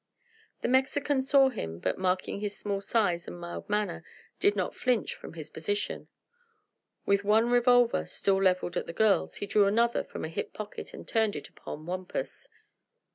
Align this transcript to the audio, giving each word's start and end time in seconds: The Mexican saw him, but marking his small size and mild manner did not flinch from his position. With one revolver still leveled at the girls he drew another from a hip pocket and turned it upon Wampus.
The 0.61 0.67
Mexican 0.67 1.21
saw 1.21 1.49
him, 1.49 1.77
but 1.77 1.99
marking 1.99 2.39
his 2.39 2.57
small 2.57 2.81
size 2.81 3.27
and 3.27 3.39
mild 3.39 3.69
manner 3.69 4.03
did 4.39 4.55
not 4.55 4.73
flinch 4.73 5.13
from 5.13 5.35
his 5.35 5.51
position. 5.51 6.07
With 7.05 7.23
one 7.23 7.51
revolver 7.51 8.07
still 8.07 8.41
leveled 8.41 8.75
at 8.77 8.87
the 8.87 8.93
girls 8.93 9.35
he 9.35 9.45
drew 9.45 9.67
another 9.67 10.03
from 10.03 10.25
a 10.25 10.29
hip 10.29 10.53
pocket 10.55 10.95
and 10.95 11.07
turned 11.07 11.35
it 11.35 11.49
upon 11.49 11.85
Wampus. 11.85 12.49